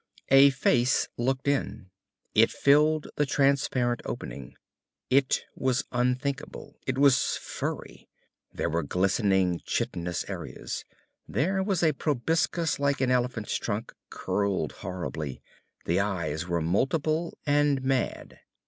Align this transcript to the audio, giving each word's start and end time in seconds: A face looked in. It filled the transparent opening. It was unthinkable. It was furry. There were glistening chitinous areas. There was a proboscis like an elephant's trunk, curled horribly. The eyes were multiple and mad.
A 0.29 0.49
face 0.49 1.07
looked 1.15 1.47
in. 1.47 1.91
It 2.33 2.49
filled 2.49 3.09
the 3.17 3.25
transparent 3.27 4.01
opening. 4.03 4.55
It 5.11 5.45
was 5.55 5.83
unthinkable. 5.91 6.79
It 6.87 6.97
was 6.97 7.37
furry. 7.37 8.09
There 8.51 8.67
were 8.71 8.81
glistening 8.81 9.61
chitinous 9.63 10.27
areas. 10.27 10.85
There 11.27 11.61
was 11.61 11.83
a 11.83 11.93
proboscis 11.93 12.79
like 12.79 12.99
an 12.99 13.11
elephant's 13.11 13.55
trunk, 13.57 13.93
curled 14.09 14.71
horribly. 14.71 15.43
The 15.85 15.99
eyes 15.99 16.47
were 16.47 16.61
multiple 16.61 17.37
and 17.45 17.83
mad. 17.83 18.39